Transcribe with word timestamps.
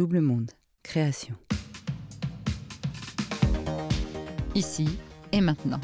Double 0.00 0.22
Monde, 0.22 0.52
création. 0.82 1.34
Ici 4.54 4.88
et 5.30 5.42
maintenant. 5.42 5.78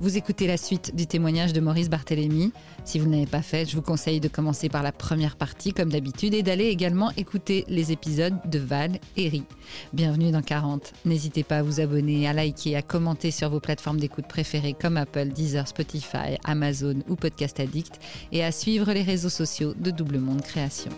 Vous 0.00 0.16
écoutez 0.16 0.46
la 0.46 0.56
suite 0.56 0.96
du 0.96 1.06
témoignage 1.06 1.52
de 1.52 1.60
Maurice 1.60 1.90
Barthélémy. 1.90 2.54
Si 2.86 2.98
vous 2.98 3.06
ne 3.06 3.12
l'avez 3.12 3.26
pas 3.26 3.42
fait, 3.42 3.68
je 3.68 3.76
vous 3.76 3.82
conseille 3.82 4.18
de 4.18 4.28
commencer 4.28 4.70
par 4.70 4.82
la 4.82 4.92
première 4.92 5.36
partie 5.36 5.74
comme 5.74 5.90
d'habitude 5.90 6.32
et 6.32 6.42
d'aller 6.42 6.68
également 6.68 7.10
écouter 7.18 7.66
les 7.68 7.92
épisodes 7.92 8.38
de 8.46 8.58
Val 8.58 8.98
et 9.18 9.28
Ri. 9.28 9.44
Bienvenue 9.92 10.30
dans 10.30 10.40
40. 10.40 10.94
N'hésitez 11.04 11.44
pas 11.44 11.58
à 11.58 11.62
vous 11.62 11.80
abonner, 11.80 12.26
à 12.26 12.32
liker, 12.32 12.76
à 12.76 12.80
commenter 12.80 13.30
sur 13.30 13.50
vos 13.50 13.60
plateformes 13.60 14.00
d'écoute 14.00 14.26
préférées 14.26 14.72
comme 14.72 14.96
Apple, 14.96 15.28
Deezer, 15.28 15.68
Spotify, 15.68 16.38
Amazon 16.44 17.00
ou 17.10 17.14
Podcast 17.14 17.60
Addict 17.60 18.00
et 18.32 18.42
à 18.42 18.52
suivre 18.52 18.90
les 18.94 19.02
réseaux 19.02 19.28
sociaux 19.28 19.74
de 19.74 19.90
Double 19.90 20.18
Monde 20.18 20.40
Création. 20.40 20.92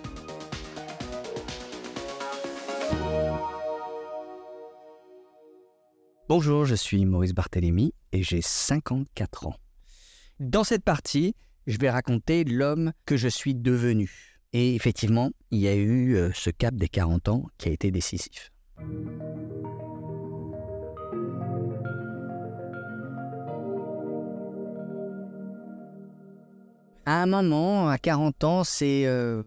Bonjour, 6.35 6.65
je 6.65 6.75
suis 6.75 7.05
Maurice 7.05 7.35
Barthélémy 7.35 7.93
et 8.13 8.23
j'ai 8.23 8.41
54 8.41 9.49
ans. 9.49 9.57
Dans 10.41 10.65
cette 10.65 10.83
partie, 10.83 11.37
je 11.67 11.77
vais 11.77 11.91
raconter 11.91 12.45
l'homme 12.45 12.95
que 13.05 13.19
je 13.19 13.29
suis 13.29 13.55
devenu. 13.55 14.41
Et 14.55 14.75
effectivement, 14.75 15.33
il 15.51 15.59
y 15.59 15.69
a 15.69 15.75
eu 15.75 16.17
euh, 16.17 16.31
ce 16.33 16.49
cap 16.49 16.75
des 16.75 16.89
40 16.89 17.29
ans 17.29 17.45
qui 17.59 17.69
a 17.69 17.73
été 17.73 17.91
décisif. 17.91 18.51
À 27.05 27.23
un 27.23 27.27
moment, 27.27 27.91
à 27.91 27.99
40 27.99 28.45
ans, 28.45 28.65
c'est 28.65 29.05
euh, 29.05 29.43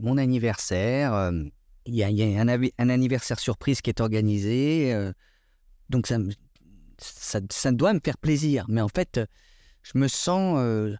mon 0.00 0.18
anniversaire. 0.18 1.14
euh, 1.14 1.44
Il 1.86 1.94
y 1.94 2.02
a, 2.02 2.08
un, 2.08 2.88
anniversaire 2.88 3.38
surprise 3.38 3.80
qui 3.82 3.90
est 3.90 4.00
organisé. 4.00 4.92
Donc 5.90 6.06
ça, 6.06 6.18
ça, 7.50 7.72
doit 7.72 7.92
me 7.92 8.00
faire 8.04 8.18
plaisir. 8.18 8.64
Mais 8.68 8.80
en 8.80 8.88
fait, 8.88 9.20
je 9.82 9.98
me 9.98 10.08
sens 10.08 10.56
euh, 10.58 10.94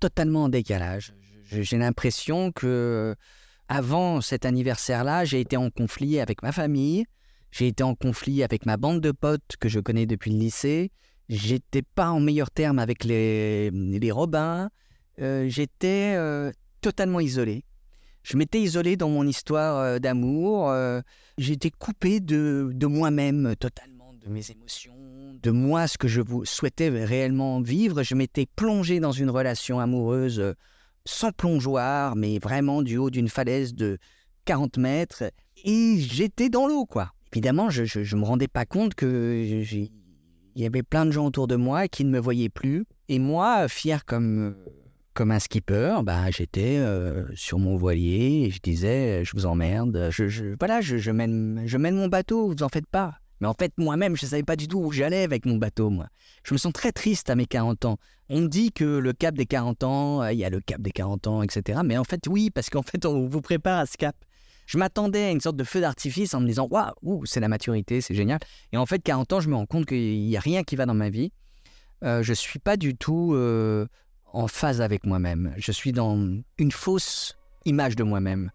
totalement 0.00 0.44
en 0.44 0.48
décalage. 0.48 1.14
J'ai 1.44 1.78
l'impression 1.78 2.50
que 2.52 3.14
avant 3.68 4.20
cet 4.20 4.44
anniversaire-là, 4.44 5.24
j'ai 5.24 5.40
été 5.40 5.56
en 5.56 5.70
conflit 5.70 6.18
avec 6.18 6.42
ma 6.42 6.52
famille, 6.52 7.04
j'ai 7.50 7.68
été 7.68 7.82
en 7.82 7.94
conflit 7.94 8.42
avec 8.42 8.66
ma 8.66 8.76
bande 8.76 9.00
de 9.00 9.12
potes 9.12 9.56
que 9.60 9.68
je 9.68 9.78
connais 9.78 10.06
depuis 10.06 10.30
le 10.30 10.38
lycée, 10.38 10.90
j'étais 11.28 11.82
pas 11.82 12.10
en 12.10 12.18
meilleur 12.18 12.50
terme 12.50 12.78
avec 12.78 13.04
les, 13.04 13.70
les 13.70 14.10
Robins, 14.10 14.70
euh, 15.20 15.48
j'étais 15.48 16.14
euh, 16.16 16.50
totalement 16.80 17.20
isolé. 17.20 17.64
Je 18.22 18.38
m'étais 18.38 18.60
isolé 18.60 18.96
dans 18.96 19.10
mon 19.10 19.26
histoire 19.26 20.00
d'amour, 20.00 20.74
j'étais 21.36 21.70
coupé 21.70 22.20
de, 22.20 22.70
de 22.72 22.86
moi-même 22.86 23.54
totalement, 23.56 23.93
de 24.24 24.30
mes 24.30 24.50
émotions, 24.50 24.94
de 25.42 25.50
moi, 25.50 25.86
ce 25.86 25.98
que 25.98 26.08
je 26.08 26.22
souhaitais 26.44 26.88
réellement 26.88 27.60
vivre. 27.60 28.02
Je 28.02 28.14
m'étais 28.14 28.46
plongé 28.56 28.98
dans 29.00 29.12
une 29.12 29.28
relation 29.30 29.80
amoureuse 29.80 30.40
euh, 30.40 30.54
sans 31.04 31.30
plongeoir, 31.32 32.16
mais 32.16 32.38
vraiment 32.38 32.80
du 32.82 32.96
haut 32.96 33.10
d'une 33.10 33.28
falaise 33.28 33.74
de 33.74 33.98
40 34.46 34.78
mètres, 34.78 35.24
et 35.64 35.96
j'étais 35.98 36.48
dans 36.48 36.66
l'eau, 36.66 36.86
quoi. 36.86 37.12
Évidemment, 37.32 37.68
je, 37.68 37.84
je 37.84 38.16
me 38.16 38.24
rendais 38.24 38.48
pas 38.48 38.64
compte 38.64 38.94
que 38.94 39.42
il 40.56 40.62
y 40.62 40.66
avait 40.66 40.82
plein 40.82 41.04
de 41.04 41.10
gens 41.10 41.26
autour 41.26 41.46
de 41.48 41.56
moi 41.56 41.88
qui 41.88 42.04
ne 42.04 42.10
me 42.10 42.18
voyaient 42.18 42.48
plus, 42.48 42.84
et 43.08 43.18
moi, 43.18 43.68
fier 43.68 44.04
comme 44.04 44.56
comme 45.12 45.30
un 45.30 45.38
skipper, 45.38 45.98
bah, 46.02 46.28
j'étais 46.32 46.76
euh, 46.78 47.24
sur 47.36 47.60
mon 47.60 47.76
voilier 47.76 48.46
et 48.46 48.50
je 48.50 48.58
disais, 48.60 49.22
je 49.24 49.30
vous 49.34 49.46
emmerde, 49.46 50.08
je, 50.10 50.26
je- 50.26 50.56
voilà, 50.58 50.80
je, 50.80 50.96
je 50.96 51.12
mène, 51.12 51.62
je 51.66 51.78
mène 51.78 51.94
mon 51.94 52.08
bateau, 52.08 52.48
vous 52.48 52.62
en 52.64 52.68
faites 52.68 52.88
pas. 52.88 53.18
Mais 53.44 53.50
en 53.50 53.52
fait, 53.52 53.74
moi-même, 53.76 54.16
je 54.16 54.24
ne 54.24 54.30
savais 54.30 54.42
pas 54.42 54.56
du 54.56 54.68
tout 54.68 54.78
où 54.78 54.90
j'allais 54.90 55.22
avec 55.22 55.44
mon 55.44 55.58
bateau, 55.58 55.90
moi. 55.90 56.06
Je 56.44 56.54
me 56.54 56.58
sens 56.58 56.72
très 56.72 56.92
triste 56.92 57.28
à 57.28 57.34
mes 57.34 57.44
40 57.44 57.84
ans. 57.84 57.98
On 58.30 58.40
dit 58.40 58.72
que 58.72 58.86
le 58.86 59.12
cap 59.12 59.34
des 59.34 59.44
40 59.44 59.82
ans, 59.82 60.22
euh, 60.22 60.32
il 60.32 60.38
y 60.38 60.46
a 60.46 60.48
le 60.48 60.60
cap 60.60 60.80
des 60.80 60.92
40 60.92 61.26
ans, 61.26 61.42
etc. 61.42 61.80
Mais 61.84 61.98
en 61.98 62.04
fait, 62.04 62.26
oui, 62.26 62.48
parce 62.48 62.70
qu'en 62.70 62.80
fait, 62.80 63.04
on 63.04 63.26
vous 63.26 63.42
prépare 63.42 63.80
à 63.80 63.84
ce 63.84 63.98
cap. 63.98 64.16
Je 64.64 64.78
m'attendais 64.78 65.24
à 65.24 65.30
une 65.30 65.42
sorte 65.42 65.56
de 65.56 65.64
feu 65.64 65.82
d'artifice 65.82 66.32
en 66.32 66.40
me 66.40 66.46
disant, 66.46 66.68
waouh, 66.70 66.92
ouh, 67.02 67.26
c'est 67.26 67.40
la 67.40 67.48
maturité, 67.48 68.00
c'est 68.00 68.14
génial. 68.14 68.38
Et 68.72 68.78
en 68.78 68.86
fait, 68.86 69.00
40 69.00 69.34
ans, 69.34 69.40
je 69.40 69.50
me 69.50 69.56
rends 69.56 69.66
compte 69.66 69.84
qu'il 69.84 70.20
n'y 70.20 70.38
a 70.38 70.40
rien 70.40 70.62
qui 70.62 70.74
va 70.74 70.86
dans 70.86 70.94
ma 70.94 71.10
vie. 71.10 71.30
Euh, 72.02 72.22
je 72.22 72.32
ne 72.32 72.36
suis 72.36 72.60
pas 72.60 72.78
du 72.78 72.96
tout 72.96 73.34
euh, 73.34 73.86
en 74.32 74.48
phase 74.48 74.80
avec 74.80 75.04
moi-même. 75.04 75.52
Je 75.58 75.70
suis 75.70 75.92
dans 75.92 76.16
une 76.56 76.72
fausse 76.72 77.36
image 77.66 77.94
de 77.94 78.04
moi-même. 78.04 78.50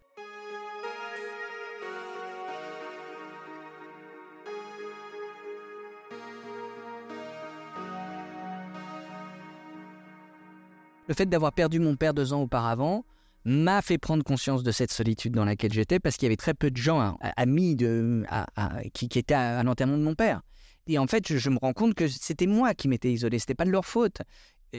Le 11.10 11.16
fait 11.16 11.26
d'avoir 11.26 11.54
perdu 11.54 11.80
mon 11.80 11.96
père 11.96 12.14
deux 12.14 12.34
ans 12.34 12.44
auparavant 12.44 13.04
m'a 13.44 13.82
fait 13.82 13.98
prendre 13.98 14.24
conscience 14.24 14.62
de 14.62 14.72
cette 14.72 14.92
solitude 14.92 15.34
dans 15.34 15.44
laquelle 15.44 15.74
j'étais 15.74 16.00
parce 16.00 16.18
qu'il 16.18 16.28
y 16.28 16.30
avait 16.30 16.36
très 16.36 16.54
peu 16.54 16.70
de 16.70 16.78
gens 16.78 17.02
hein, 17.02 17.18
amis 17.36 17.76
de, 17.76 18.24
à- 18.30 18.46
qui, 18.94 19.10
qui 19.10 19.18
étaient 19.18 19.34
à, 19.34 19.64
l'enterrement 19.64 19.98
de 19.98 20.04
mon 20.04 20.14
père. 20.14 20.44
Et 20.86 21.00
en 21.00 21.08
fait, 21.08 21.36
je, 21.36 21.50
me 21.50 21.58
rends 21.58 21.74
compte 21.74 21.96
que 21.96 22.08
c'était 22.08 22.46
moi 22.46 22.76
qui 22.76 22.88
m'étais 22.88 23.12
isolé, 23.12 23.40
c'était 23.40 23.56
pas 23.56 23.66
de 23.66 23.72
leur 23.72 23.86
faute. 23.86 24.22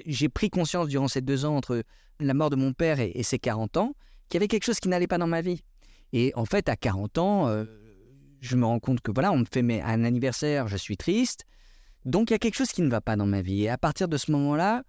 J'ai 0.07 0.29
pris 0.29 0.51
conscience 0.51 0.87
durant 0.87 1.09
ces 1.09 1.21
deux 1.21 1.45
ans 1.45 1.57
entre 1.57 1.83
la 2.21 2.33
mort 2.33 2.51
de 2.51 2.57
mon 2.57 2.73
père 2.75 3.01
et, 3.01 3.25
ses 3.25 3.41
40 3.41 3.77
ans 3.79 3.95
qu'il 4.29 4.39
y 4.39 4.41
avait 4.41 4.49
quelque 4.49 4.65
chose 4.65 4.79
qui 4.79 4.89
n'allait 4.89 5.09
pas 5.09 5.19
dans 5.19 5.27
ma 5.27 5.41
vie. 5.41 5.65
Et 6.12 6.33
en 6.37 6.45
fait, 6.45 6.69
à 6.69 6.77
40 6.77 7.19
ans, 7.19 7.49
euh, 7.49 7.65
je 8.41 8.55
me 8.55 8.67
rends 8.67 8.79
compte 8.79 9.01
que 9.01 9.11
voilà, 9.11 9.33
on 9.33 9.39
me 9.39 9.47
fait 9.53 9.65
un 9.83 10.05
anniversaire, 10.05 10.69
je 10.69 10.77
suis 10.77 10.97
triste. 10.97 11.45
Donc 12.05 12.31
il 12.31 12.35
y 12.35 12.37
a 12.37 12.39
quelque 12.39 12.57
chose 12.57 12.71
qui 12.71 12.83
ne 12.83 12.89
va 12.89 13.01
pas 13.01 13.17
dans 13.17 13.27
ma 13.27 13.43
vie. 13.43 13.65
Et 13.65 13.69
à 13.69 13.79
partir 13.79 14.07
de 14.07 14.17
ce 14.17 14.31
moment-là, 14.31 14.85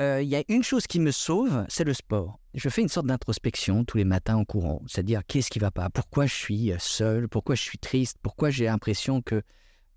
euh, 0.00 0.20
il 0.22 0.28
y 0.28 0.36
a 0.36 0.42
une 0.48 0.62
chose 0.62 0.86
qui 0.86 1.00
me 1.00 1.10
sauve, 1.10 1.64
c'est 1.68 1.84
le 1.84 1.94
sport. 1.94 2.38
Je 2.54 2.68
fais 2.68 2.82
une 2.82 2.88
sorte 2.88 3.06
d'introspection 3.06 3.84
tous 3.84 3.96
les 3.96 4.04
matins 4.04 4.36
en 4.36 4.44
courant, 4.44 4.82
c'est-à-dire 4.86 5.22
qu'est-ce 5.26 5.50
qui 5.50 5.58
va 5.58 5.70
pas, 5.70 5.88
pourquoi 5.88 6.26
je 6.26 6.34
suis 6.34 6.72
euh, 6.72 6.76
seul, 6.78 7.28
pourquoi 7.28 7.54
je 7.54 7.62
suis 7.62 7.78
triste, 7.78 8.18
pourquoi 8.22 8.50
j'ai 8.50 8.66
l'impression 8.66 9.22
que 9.22 9.42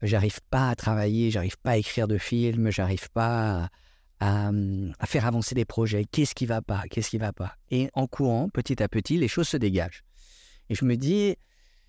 j'arrive 0.01 0.39
pas 0.49 0.69
à 0.69 0.75
travailler, 0.75 1.31
j'arrive 1.31 1.57
pas 1.57 1.71
à 1.71 1.77
écrire 1.77 2.07
de 2.07 2.17
films, 2.17 2.71
j'arrive 2.71 3.09
pas 3.11 3.69
à, 4.21 4.51
faire 5.05 5.25
avancer 5.25 5.53
des 5.53 5.65
projets, 5.65 6.05
qu'est-ce 6.05 6.35
qui 6.35 6.45
va 6.45 6.61
pas, 6.61 6.83
qu'est-ce 6.89 7.09
qui 7.09 7.17
va 7.17 7.33
pas? 7.33 7.55
Et 7.69 7.89
en 7.93 8.07
courant, 8.07 8.49
petit 8.49 8.81
à 8.81 8.87
petit, 8.87 9.17
les 9.17 9.27
choses 9.27 9.49
se 9.49 9.57
dégagent. 9.57 10.03
Et 10.69 10.75
je 10.75 10.85
me 10.85 10.95
dis, 10.95 11.35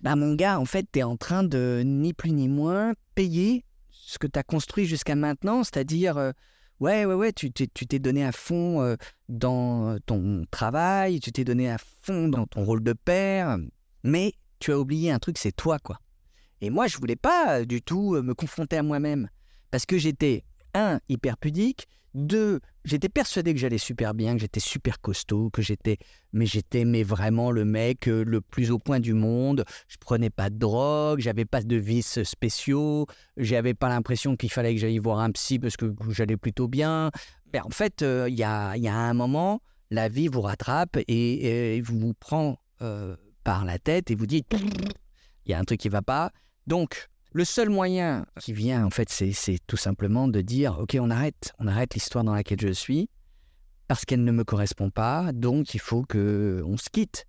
bah 0.01 0.15
mon 0.17 0.35
gars, 0.35 0.59
en 0.59 0.65
fait, 0.65 0.85
tu 0.91 0.99
es 0.99 1.03
en 1.03 1.15
train 1.15 1.43
de 1.43 1.81
ni 1.85 2.13
plus 2.13 2.31
ni 2.31 2.49
moins 2.49 2.93
payer 3.15 3.63
ce 3.89 4.17
que 4.17 4.27
tu 4.27 4.39
as 4.39 4.43
construit 4.43 4.85
jusqu'à 4.85 5.15
maintenant, 5.15 5.63
c'est-à-dire 5.63 6.17
euh, 6.17 6.31
Ouais, 6.81 7.05
ouais, 7.05 7.13
ouais, 7.13 7.31
tu 7.31 7.51
t'es, 7.51 7.67
tu 7.71 7.85
t'es 7.85 7.99
donné 7.99 8.25
à 8.25 8.31
fond 8.31 8.81
euh, 8.81 8.95
dans 9.29 9.99
ton 10.07 10.45
travail, 10.49 11.19
tu 11.19 11.31
t'es 11.31 11.43
donné 11.43 11.69
à 11.69 11.77
fond 11.77 12.27
dans 12.27 12.47
ton 12.47 12.63
rôle 12.65 12.81
de 12.81 12.93
père, 12.93 13.59
mais 14.03 14.33
tu 14.57 14.71
as 14.71 14.79
oublié 14.79 15.11
un 15.11 15.19
truc, 15.19 15.37
c'est 15.37 15.55
toi, 15.55 15.77
quoi. 15.77 15.99
Et 16.59 16.71
moi, 16.71 16.87
je 16.87 16.97
voulais 16.97 17.15
pas 17.15 17.59
euh, 17.59 17.65
du 17.65 17.83
tout 17.83 18.15
euh, 18.15 18.23
me 18.23 18.33
confronter 18.33 18.77
à 18.77 18.81
moi-même, 18.81 19.29
parce 19.69 19.85
que 19.85 19.99
j'étais, 19.99 20.43
un, 20.73 20.99
hyper 21.09 21.37
pudique, 21.37 21.87
deux, 22.13 22.59
j'étais 22.83 23.07
persuadé 23.07 23.53
que 23.53 23.59
j'allais 23.59 23.77
super 23.77 24.13
bien, 24.13 24.33
que 24.33 24.41
j'étais 24.41 24.59
super 24.59 24.99
costaud, 24.99 25.49
que 25.49 25.61
j'étais, 25.61 25.97
mais 26.33 26.45
j'étais 26.45 26.83
mais 26.83 27.03
vraiment 27.03 27.51
le 27.51 27.63
mec 27.63 28.09
euh, 28.09 28.23
le 28.25 28.41
plus 28.41 28.69
au 28.71 28.79
point 28.79 28.99
du 28.99 29.13
monde. 29.13 29.63
Je 29.87 29.95
prenais 29.97 30.29
pas 30.29 30.49
de 30.49 30.57
drogue, 30.57 31.21
j'avais 31.21 31.45
pas 31.45 31.61
de 31.61 31.75
vices 31.77 32.21
spéciaux, 32.23 33.07
j'avais 33.37 33.73
pas 33.73 33.87
l'impression 33.87 34.35
qu'il 34.35 34.51
fallait 34.51 34.73
que 34.73 34.81
j'aille 34.81 34.99
voir 34.99 35.19
un 35.19 35.31
psy 35.31 35.57
parce 35.57 35.77
que 35.77 35.93
j'allais 36.09 36.37
plutôt 36.37 36.67
bien. 36.67 37.11
Mais 37.53 37.61
en 37.61 37.69
fait, 37.69 38.01
euh, 38.01 38.27
il 38.27 38.37
y, 38.37 38.43
a, 38.43 38.75
y 38.75 38.89
a 38.89 38.95
un 38.95 39.13
moment, 39.13 39.61
la 39.89 40.09
vie 40.09 40.27
vous 40.27 40.41
rattrape 40.41 40.97
et, 41.07 41.75
et 41.75 41.81
vous 41.81 41.97
vous 41.97 42.13
prend 42.13 42.57
euh, 42.81 43.15
par 43.43 43.63
la 43.63 43.79
tête 43.79 44.11
et 44.11 44.15
vous 44.15 44.25
dit 44.25 44.43
il 45.45 45.51
y 45.51 45.53
a 45.53 45.59
un 45.59 45.63
truc 45.63 45.79
qui 45.79 45.89
va 45.89 46.01
pas. 46.01 46.31
Donc, 46.67 47.07
le 47.33 47.45
seul 47.45 47.69
moyen 47.69 48.25
qui 48.39 48.53
vient, 48.53 48.85
en 48.85 48.89
fait, 48.89 49.09
c'est 49.09 49.57
tout 49.67 49.77
simplement 49.77 50.27
de 50.27 50.41
dire 50.41 50.79
ok, 50.79 50.97
on 50.99 51.09
arrête, 51.09 51.53
on 51.59 51.67
arrête 51.67 51.93
l'histoire 51.93 52.23
dans 52.23 52.33
laquelle 52.33 52.59
je 52.61 52.71
suis 52.73 53.09
parce 53.87 54.05
qu'elle 54.05 54.23
ne 54.23 54.31
me 54.31 54.43
correspond 54.43 54.89
pas, 54.89 55.31
donc 55.33 55.73
il 55.73 55.79
faut 55.79 56.03
que 56.03 56.63
on 56.65 56.77
se 56.77 56.89
quitte. 56.89 57.25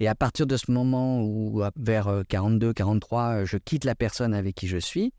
Et 0.00 0.08
à 0.08 0.14
partir 0.14 0.46
de 0.46 0.56
ce 0.56 0.70
moment 0.70 1.22
où, 1.22 1.62
vers 1.76 2.22
42, 2.28 2.72
43, 2.74 3.44
je 3.44 3.56
quitte 3.56 3.84
la 3.84 3.94
personne 3.94 4.34
avec 4.34 4.54
qui 4.54 4.68
je 4.68 4.76
suis, 4.78 5.12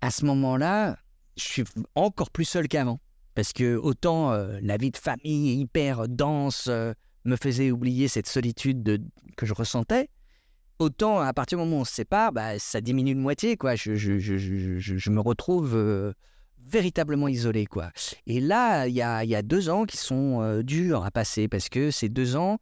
à 0.00 0.10
ce 0.10 0.24
moment-là, 0.24 0.98
je 1.36 1.44
suis 1.44 1.64
encore 1.94 2.30
plus 2.30 2.44
seul 2.44 2.68
qu'avant. 2.68 3.00
Parce 3.34 3.52
que 3.52 3.76
autant 3.76 4.32
euh, 4.32 4.58
la 4.62 4.76
vie 4.76 4.90
de 4.90 4.96
famille 4.96 5.58
hyper 5.60 6.06
dense 6.08 6.66
euh, 6.68 6.92
me 7.24 7.36
faisait 7.36 7.70
oublier 7.70 8.06
cette 8.08 8.26
solitude 8.26 8.82
de- 8.82 9.00
que 9.36 9.46
je 9.46 9.54
ressentais, 9.54 10.10
autant 10.82 11.20
à 11.20 11.32
partir 11.32 11.58
du 11.58 11.64
moment 11.64 11.78
où 11.78 11.80
on 11.80 11.84
se 11.84 11.94
sépare, 11.94 12.32
bah, 12.32 12.58
ça 12.58 12.80
diminue 12.80 13.14
de 13.14 13.20
moitié. 13.20 13.56
Quoi. 13.56 13.76
Je, 13.76 13.94
je, 13.94 14.18
je, 14.18 14.36
je, 14.78 15.10
me 15.10 15.20
retrouve 15.20 15.74
euh, 15.76 16.12
véritablement 16.58 17.28
isolé. 17.28 17.66
Quoi. 17.66 17.90
Et 18.26 18.40
là, 18.40 18.86
il 18.86 18.94
y 18.94 19.02
a, 19.02 19.24
y 19.24 19.34
a 19.34 19.42
deux 19.42 19.68
ans 19.70 19.84
qui 19.84 19.96
sont 19.96 20.42
euh, 20.42 20.62
durs 20.62 21.04
à 21.04 21.10
passer 21.10 21.48
parce 21.48 21.68
que 21.68 21.90
c'est 21.90 22.08
deux 22.08 22.36
ans 22.36 22.58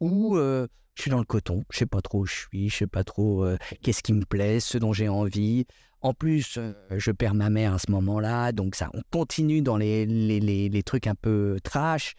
où, 0.00 0.36
euh, 0.36 0.66
je 0.94 1.02
suis 1.02 1.10
dans 1.10 1.18
le 1.18 1.24
coton, 1.24 1.64
je 1.70 1.78
sais 1.78 1.86
pas 1.86 2.00
trop 2.00 2.20
où 2.20 2.26
je 2.26 2.34
suis, 2.34 2.70
je 2.70 2.76
sais 2.76 2.86
pas 2.86 3.04
trop 3.04 3.46
qu'est-ce 3.82 4.02
qui 4.02 4.14
me 4.14 4.24
plaît, 4.24 4.60
ce 4.60 4.78
dont 4.78 4.94
j'ai 4.94 5.10
envie. 5.10 5.66
En 6.00 6.14
plus, 6.14 6.58
je 6.90 7.10
perds 7.10 7.34
ma 7.34 7.50
mère 7.50 7.74
à 7.74 7.78
ce 7.78 7.90
moment-là, 7.90 8.52
donc 8.52 8.76
ça, 8.76 8.88
on 8.94 9.02
continue 9.10 9.60
dans 9.60 9.76
les, 9.76 10.06
les, 10.06 10.40
les, 10.40 10.82
trucs 10.82 11.06
un 11.06 11.14
peu 11.14 11.58
trash. 11.62 12.14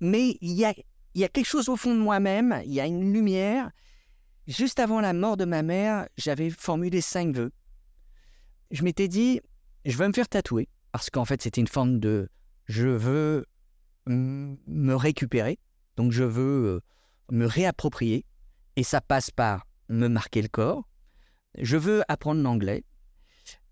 Mais 0.00 0.36
il 0.40 0.52
y 0.52 0.64
a, 0.64 0.74
y 1.16 1.24
a 1.24 1.28
quelque 1.28 1.46
chose 1.46 1.68
au 1.68 1.74
fond 1.74 1.92
de 1.92 2.00
moi-même, 2.00 2.60
il 2.66 2.72
y 2.72 2.80
a 2.80 2.86
une 2.86 3.12
lumière. 3.12 3.70
Juste 4.46 4.78
avant 4.78 5.00
la 5.00 5.12
mort 5.14 5.36
de 5.36 5.44
ma 5.44 5.62
mère, 5.62 6.06
j'avais 6.18 6.50
formulé 6.50 7.00
cinq 7.00 7.34
vœux. 7.34 7.52
Je 8.70 8.82
m'étais 8.82 9.08
dit, 9.08 9.40
je 9.84 9.96
veux 9.96 10.06
me 10.06 10.12
faire 10.12 10.28
tatouer, 10.28 10.68
parce 10.92 11.08
qu'en 11.08 11.24
fait, 11.24 11.40
c'était 11.40 11.60
une 11.60 11.68
forme 11.68 11.98
de 11.98 12.28
je 12.66 12.88
veux 12.88 13.46
me 14.06 14.94
récupérer, 14.94 15.58
donc 15.96 16.12
je 16.12 16.24
veux 16.24 16.66
euh, 16.66 16.80
me 17.30 17.46
réapproprier, 17.46 18.26
et 18.76 18.82
ça 18.82 19.00
passe 19.00 19.30
par 19.30 19.66
me 19.88 20.08
marquer 20.08 20.42
le 20.42 20.48
corps. 20.48 20.86
Je 21.58 21.76
veux 21.76 22.02
apprendre 22.08 22.42
l'anglais. 22.42 22.84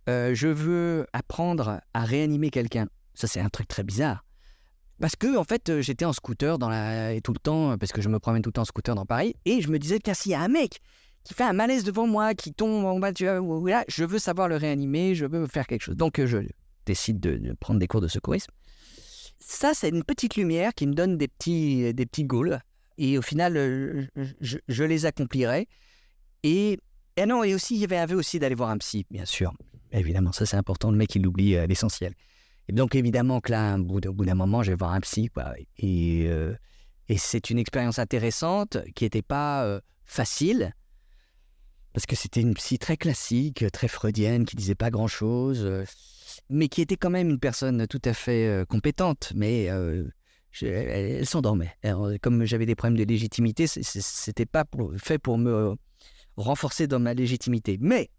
Euh, 0.08 0.34
je 0.34 0.48
veux 0.48 1.06
apprendre 1.12 1.80
à 1.92 2.04
réanimer 2.04 2.50
quelqu'un. 2.50 2.86
Ça, 3.14 3.26
c'est 3.26 3.40
un 3.40 3.48
truc 3.50 3.68
très 3.68 3.82
bizarre. 3.82 4.24
Parce 5.02 5.16
que, 5.16 5.36
en 5.36 5.42
fait, 5.42 5.68
euh, 5.68 5.82
j'étais 5.82 6.04
en 6.04 6.12
scooter 6.12 6.58
dans 6.58 6.68
la... 6.68 7.20
tout 7.22 7.32
le 7.32 7.40
temps, 7.40 7.76
parce 7.76 7.90
que 7.90 8.00
je 8.00 8.08
me 8.08 8.20
promène 8.20 8.40
tout 8.40 8.50
le 8.50 8.52
temps 8.52 8.62
en 8.62 8.64
scooter 8.64 8.94
dans 8.94 9.04
Paris, 9.04 9.34
et 9.44 9.60
je 9.60 9.68
me 9.68 9.80
disais, 9.80 9.98
tiens, 9.98 10.14
s'il 10.14 10.30
y 10.30 10.34
a 10.36 10.40
un 10.40 10.46
mec 10.46 10.78
qui 11.24 11.34
fait 11.34 11.42
un 11.42 11.52
malaise 11.52 11.82
devant 11.82 12.06
moi, 12.06 12.34
qui 12.34 12.52
tombe 12.52 12.84
en 12.84 13.00
bas, 13.00 13.12
tu 13.12 13.26
vois, 13.26 13.82
je 13.88 14.04
veux 14.04 14.20
savoir 14.20 14.46
le 14.46 14.54
réanimer, 14.54 15.16
je 15.16 15.26
veux 15.26 15.48
faire 15.48 15.66
quelque 15.66 15.82
chose. 15.82 15.96
Donc, 15.96 16.24
je 16.24 16.38
décide 16.86 17.18
de 17.18 17.52
prendre 17.58 17.80
des 17.80 17.88
cours 17.88 18.00
de 18.00 18.06
secourisme. 18.06 18.52
Ça, 19.40 19.74
c'est 19.74 19.88
une 19.88 20.04
petite 20.04 20.36
lumière 20.36 20.72
qui 20.72 20.86
me 20.86 20.94
donne 20.94 21.18
des 21.18 21.26
petits, 21.26 21.92
des 21.92 22.06
petits 22.06 22.24
goals 22.24 22.60
et 22.96 23.18
au 23.18 23.22
final, 23.22 23.56
euh, 23.56 24.06
je, 24.40 24.84
les 24.84 25.04
accomplirai. 25.04 25.66
Et, 26.44 26.78
et, 27.16 27.26
non, 27.26 27.42
et 27.42 27.56
aussi, 27.56 27.74
il 27.74 27.80
y 27.80 27.92
avait 27.92 28.14
aussi 28.14 28.38
d'aller 28.38 28.54
voir 28.54 28.70
un 28.70 28.78
psy, 28.78 29.04
bien 29.10 29.24
sûr. 29.24 29.52
Évidemment, 29.90 30.30
ça 30.30 30.46
c'est 30.46 30.56
important, 30.56 30.92
le 30.92 30.96
mec 30.96 31.12
il 31.16 31.26
oublie 31.26 31.56
euh, 31.56 31.66
l'essentiel. 31.66 32.14
Et 32.68 32.72
donc 32.72 32.94
évidemment 32.94 33.40
que 33.40 33.52
là, 33.52 33.76
au 33.76 33.82
bout 33.84 34.24
d'un 34.24 34.34
moment, 34.34 34.62
je 34.62 34.70
vais 34.72 34.76
voir 34.76 34.92
un 34.92 35.00
psy. 35.00 35.30
Euh, 35.82 36.54
et 37.08 37.18
c'est 37.18 37.50
une 37.50 37.58
expérience 37.58 37.98
intéressante 37.98 38.78
qui 38.94 39.04
n'était 39.04 39.22
pas 39.22 39.80
facile, 40.04 40.74
parce 41.92 42.06
que 42.06 42.16
c'était 42.16 42.40
une 42.40 42.54
psy 42.54 42.78
très 42.78 42.96
classique, 42.96 43.64
très 43.72 43.88
freudienne, 43.88 44.44
qui 44.44 44.56
disait 44.56 44.74
pas 44.74 44.90
grand-chose, 44.90 45.84
mais 46.48 46.68
qui 46.68 46.80
était 46.80 46.96
quand 46.96 47.10
même 47.10 47.28
une 47.28 47.40
personne 47.40 47.86
tout 47.86 48.00
à 48.04 48.14
fait 48.14 48.64
compétente, 48.68 49.32
mais 49.34 49.64
elle, 50.62 51.26
s'endormait. 51.26 51.74
Comme 52.22 52.44
j'avais 52.44 52.66
des 52.66 52.76
problèmes 52.76 52.98
de 52.98 53.04
légitimité, 53.04 53.66
c'était 53.66 54.46
pas 54.46 54.64
fait 54.96 55.18
pour 55.18 55.36
me 55.38 55.74
renforcer 56.36 56.86
dans 56.86 57.00
ma 57.00 57.14
légitimité. 57.14 57.78
Mais 57.80 58.10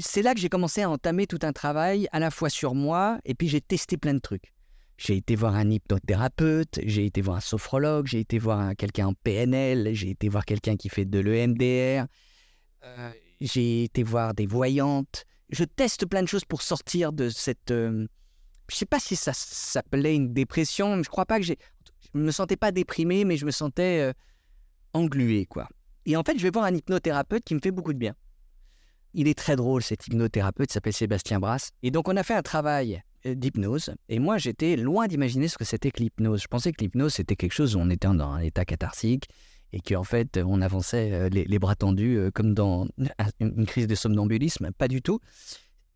c'est 0.00 0.22
là 0.22 0.34
que 0.34 0.40
j'ai 0.40 0.48
commencé 0.48 0.82
à 0.82 0.90
entamer 0.90 1.26
tout 1.26 1.38
un 1.42 1.52
travail 1.52 2.08
à 2.12 2.18
la 2.18 2.30
fois 2.30 2.48
sur 2.48 2.74
moi 2.74 3.18
et 3.24 3.34
puis 3.34 3.48
j'ai 3.48 3.60
testé 3.60 3.96
plein 3.96 4.14
de 4.14 4.20
trucs. 4.20 4.52
J'ai 4.98 5.16
été 5.16 5.34
voir 5.34 5.54
un 5.54 5.68
hypnothérapeute, 5.68 6.78
j'ai 6.84 7.06
été 7.06 7.20
voir 7.20 7.38
un 7.38 7.40
sophrologue, 7.40 8.06
j'ai 8.06 8.20
été 8.20 8.38
voir 8.38 8.76
quelqu'un 8.76 9.08
en 9.08 9.14
PNL, 9.14 9.94
j'ai 9.94 10.10
été 10.10 10.28
voir 10.28 10.44
quelqu'un 10.44 10.76
qui 10.76 10.88
fait 10.88 11.04
de 11.04 11.18
l'EMDR, 11.18 12.06
euh, 12.84 13.10
j'ai 13.40 13.84
été 13.84 14.02
voir 14.02 14.34
des 14.34 14.46
voyantes. 14.46 15.24
Je 15.50 15.64
teste 15.64 16.06
plein 16.06 16.22
de 16.22 16.28
choses 16.28 16.44
pour 16.44 16.62
sortir 16.62 17.12
de 17.12 17.28
cette, 17.28 17.70
euh, 17.70 18.06
je 18.70 18.76
sais 18.76 18.86
pas 18.86 19.00
si 19.00 19.16
ça 19.16 19.32
s'appelait 19.34 20.14
une 20.14 20.32
dépression, 20.32 21.02
je 21.02 21.08
crois 21.08 21.26
pas 21.26 21.38
que 21.38 21.44
j'ai. 21.44 21.58
Je 22.14 22.20
me 22.20 22.30
sentais 22.30 22.56
pas 22.56 22.72
déprimé, 22.72 23.24
mais 23.24 23.36
je 23.36 23.44
me 23.44 23.50
sentais 23.50 24.00
euh, 24.00 24.12
englué, 24.92 25.46
quoi. 25.46 25.68
Et 26.06 26.16
en 26.16 26.22
fait, 26.22 26.38
je 26.38 26.42
vais 26.42 26.50
voir 26.50 26.64
un 26.64 26.74
hypnothérapeute 26.74 27.44
qui 27.44 27.54
me 27.54 27.60
fait 27.60 27.70
beaucoup 27.70 27.92
de 27.92 27.98
bien. 27.98 28.14
Il 29.14 29.28
est 29.28 29.36
très 29.38 29.56
drôle, 29.56 29.82
cet 29.82 30.06
hypnothérapeute, 30.06 30.70
il 30.70 30.72
s'appelle 30.72 30.92
Sébastien 30.92 31.38
Brasse. 31.38 31.70
Et 31.82 31.90
donc, 31.90 32.08
on 32.08 32.16
a 32.16 32.22
fait 32.22 32.34
un 32.34 32.42
travail 32.42 33.02
euh, 33.26 33.34
d'hypnose. 33.34 33.94
Et 34.08 34.18
moi, 34.18 34.38
j'étais 34.38 34.76
loin 34.76 35.06
d'imaginer 35.06 35.48
ce 35.48 35.58
que 35.58 35.64
c'était 35.64 35.90
que 35.90 36.00
l'hypnose. 36.00 36.42
Je 36.42 36.48
pensais 36.48 36.72
que 36.72 36.82
l'hypnose, 36.82 37.14
c'était 37.14 37.36
quelque 37.36 37.52
chose 37.52 37.76
où 37.76 37.78
on 37.78 37.90
était 37.90 38.08
dans 38.08 38.30
un 38.30 38.40
état 38.40 38.64
catharsique 38.64 39.28
et 39.72 39.80
qu'en 39.80 40.04
fait, 40.04 40.38
on 40.38 40.60
avançait 40.60 41.12
euh, 41.12 41.28
les, 41.28 41.58
bras 41.58 41.74
tendus 41.74 42.30
comme 42.34 42.54
dans 42.54 42.86
une 43.40 43.66
crise 43.66 43.86
de 43.86 43.94
somnambulisme. 43.94 44.70
Pas 44.72 44.88
du 44.88 45.02
tout. 45.02 45.20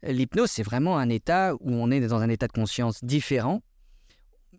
L'hypnose, 0.03 0.51
c'est 0.51 0.63
vraiment 0.63 0.99
un 0.99 1.09
état 1.09 1.55
où 1.55 1.71
on 1.71 1.91
est 1.91 2.01
dans 2.01 2.21
un 2.21 2.29
état 2.29 2.47
de 2.47 2.53
conscience 2.53 3.03
différent. 3.03 3.63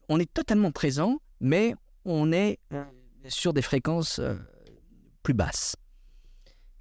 On 0.09 0.19
est 0.19 0.31
totalement 0.31 0.71
présent, 0.71 1.19
mais 1.39 1.75
on 2.05 2.31
est 2.31 2.59
euh, 2.73 2.83
sur 3.27 3.53
des 3.53 3.61
fréquences 3.61 4.19
euh, 4.19 4.35
plus 5.23 5.33
basses. 5.33 5.75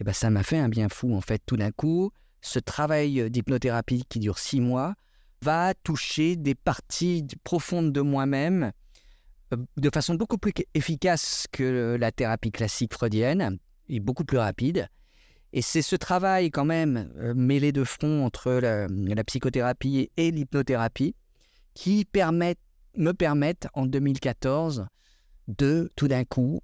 Et 0.00 0.04
ben 0.04 0.12
ça 0.12 0.30
m'a 0.30 0.42
fait 0.42 0.58
un 0.58 0.68
bien 0.68 0.88
fou, 0.88 1.14
en 1.14 1.20
fait, 1.20 1.42
tout 1.46 1.56
d'un 1.56 1.70
coup. 1.70 2.10
Ce 2.40 2.58
travail 2.58 3.30
d'hypnothérapie 3.30 4.04
qui 4.08 4.18
dure 4.18 4.38
six 4.38 4.60
mois 4.60 4.94
va 5.42 5.74
toucher 5.74 6.36
des 6.36 6.54
parties 6.54 7.26
profondes 7.44 7.92
de 7.92 8.00
moi-même 8.00 8.72
euh, 9.52 9.56
de 9.76 9.90
façon 9.92 10.14
beaucoup 10.14 10.38
plus 10.38 10.52
efficace 10.74 11.46
que 11.52 11.96
la 11.98 12.12
thérapie 12.12 12.50
classique 12.50 12.92
freudienne 12.92 13.58
et 13.88 14.00
beaucoup 14.00 14.24
plus 14.24 14.38
rapide. 14.38 14.88
Et 15.52 15.62
c'est 15.62 15.82
ce 15.82 15.96
travail 15.96 16.50
quand 16.50 16.64
même 16.64 17.10
euh, 17.18 17.32
mêlé 17.34 17.72
de 17.72 17.84
front 17.84 18.24
entre 18.24 18.52
la, 18.52 19.24
psychothérapie 19.24 20.10
et 20.16 20.30
l'hypnothérapie 20.30 21.14
qui 21.74 22.04
permet, 22.04 22.56
me 22.96 23.12
permettent 23.12 23.68
en 23.74 23.86
2014 23.86 24.86
de 25.48 25.90
tout 25.96 26.08
d'un 26.08 26.24
coup... 26.24 26.60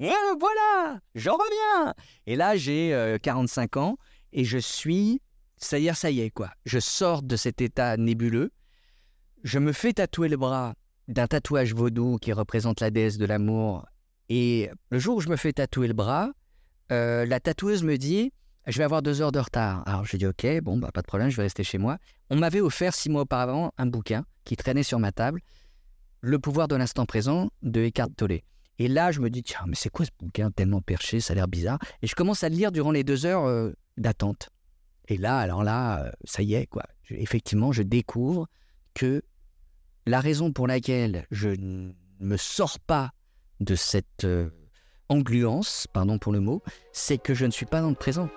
voilà, 0.00 1.00
j'en 1.14 1.34
reviens. 1.34 1.94
Et 2.26 2.36
là, 2.36 2.56
j'ai 2.56 3.16
45 3.22 3.76
euh, 3.76 3.80
ans 3.80 3.96
et 4.32 4.44
je 4.44 4.58
suis, 4.58 5.20
ça 5.56 5.78
y 5.78 5.88
est, 5.88 5.94
ça 5.94 6.10
y 6.10 6.20
est 6.20 6.30
quoi. 6.30 6.50
Je 6.64 6.78
sors 6.78 7.22
de 7.22 7.36
cet 7.36 7.60
état 7.60 7.96
nébuleux. 7.96 8.50
Je 9.44 9.58
me 9.58 9.72
fais 9.72 9.92
tatouer 9.92 10.28
le 10.28 10.36
bras 10.36 10.74
d'un 11.08 11.26
tatouage 11.26 11.74
vaudou 11.74 12.18
qui 12.18 12.32
représente 12.32 12.80
la 12.80 12.90
déesse 12.90 13.18
de 13.18 13.24
l'amour 13.24 13.86
et 14.28 14.70
le 14.90 14.98
jour 14.98 15.16
où 15.16 15.20
je 15.20 15.28
me 15.28 15.36
fais 15.36 15.52
tatouer 15.52 15.88
le 15.88 15.94
bras, 15.94 16.30
euh, 16.92 17.24
la 17.24 17.40
tatoueuse 17.40 17.82
me 17.82 17.96
dit 17.96 18.32
Je 18.66 18.78
vais 18.78 18.84
avoir 18.84 19.02
deux 19.02 19.22
heures 19.22 19.32
de 19.32 19.38
retard. 19.38 19.82
Alors 19.86 20.04
je 20.04 20.16
dis 20.16 20.26
Ok, 20.26 20.46
bon, 20.62 20.78
bah, 20.78 20.90
pas 20.92 21.00
de 21.00 21.06
problème, 21.06 21.30
je 21.30 21.36
vais 21.36 21.44
rester 21.44 21.64
chez 21.64 21.78
moi. 21.78 21.98
On 22.30 22.36
m'avait 22.36 22.60
offert 22.60 22.94
six 22.94 23.08
mois 23.08 23.22
auparavant 23.22 23.72
un 23.78 23.86
bouquin 23.86 24.24
qui 24.44 24.56
traînait 24.56 24.82
sur 24.82 24.98
ma 24.98 25.12
table 25.12 25.40
Le 26.20 26.38
pouvoir 26.38 26.68
de 26.68 26.76
l'instant 26.76 27.06
présent 27.06 27.50
de 27.62 27.82
Eckhart 27.82 28.10
Tolle. 28.16 28.40
Et 28.78 28.88
là, 28.88 29.10
je 29.10 29.20
me 29.20 29.30
dis 29.30 29.42
Tiens, 29.42 29.64
mais 29.66 29.74
c'est 29.74 29.90
quoi 29.90 30.06
ce 30.06 30.10
bouquin 30.18 30.50
tellement 30.50 30.80
perché 30.80 31.20
Ça 31.20 31.32
a 31.32 31.36
l'air 31.36 31.48
bizarre. 31.48 31.78
Et 32.02 32.06
je 32.06 32.14
commence 32.14 32.44
à 32.44 32.48
le 32.48 32.54
lire 32.54 32.72
durant 32.72 32.90
les 32.90 33.04
deux 33.04 33.26
heures 33.26 33.44
euh, 33.44 33.72
d'attente. 33.96 34.50
Et 35.08 35.16
là, 35.16 35.38
alors 35.38 35.64
là, 35.64 36.04
euh, 36.04 36.10
ça 36.24 36.42
y 36.42 36.54
est, 36.54 36.66
quoi. 36.66 36.84
effectivement, 37.10 37.72
je 37.72 37.82
découvre 37.82 38.46
que 38.94 39.22
la 40.06 40.20
raison 40.20 40.52
pour 40.52 40.66
laquelle 40.66 41.26
je 41.30 41.48
ne 41.48 41.92
me 42.20 42.36
sors 42.36 42.78
pas 42.78 43.10
de 43.60 43.74
cette 43.74 44.24
euh, 44.24 44.50
engluance, 45.08 45.86
pardon 45.92 46.18
pour 46.18 46.32
le 46.32 46.40
mot, 46.40 46.62
c'est 46.92 47.18
que 47.18 47.34
je 47.34 47.46
ne 47.46 47.50
suis 47.50 47.66
pas 47.66 47.80
dans 47.80 47.90
le 47.90 47.94
présent. 47.94 48.28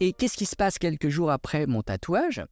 Et 0.00 0.12
qu'est-ce 0.12 0.36
qui 0.36 0.46
se 0.46 0.54
passe 0.54 0.78
quelques 0.78 1.08
jours 1.08 1.32
après 1.32 1.66
mon 1.66 1.82
tatouage? 1.82 2.44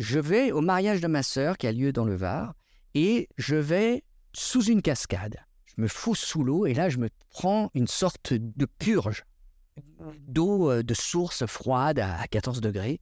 Je 0.00 0.18
vais 0.18 0.50
au 0.50 0.62
mariage 0.62 1.02
de 1.02 1.08
ma 1.08 1.22
sœur 1.22 1.58
qui 1.58 1.66
a 1.66 1.72
lieu 1.72 1.92
dans 1.92 2.06
le 2.06 2.14
Var 2.14 2.54
et 2.94 3.28
je 3.36 3.54
vais 3.54 4.02
sous 4.32 4.64
une 4.64 4.80
cascade. 4.80 5.36
Je 5.66 5.74
me 5.76 5.88
fous 5.88 6.14
sous 6.14 6.42
l'eau 6.42 6.64
et 6.64 6.72
là 6.72 6.88
je 6.88 6.96
me 6.96 7.10
prends 7.28 7.70
une 7.74 7.86
sorte 7.86 8.32
de 8.32 8.64
purge 8.64 9.24
d'eau 10.26 10.70
euh, 10.70 10.82
de 10.82 10.94
source 10.94 11.44
froide 11.44 11.98
à 11.98 12.26
14 12.28 12.62
degrés. 12.62 12.98